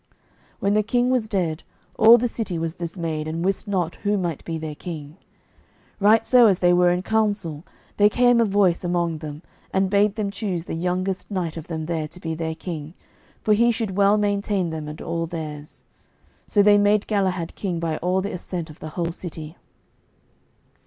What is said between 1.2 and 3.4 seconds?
dead, all the city was dismayed,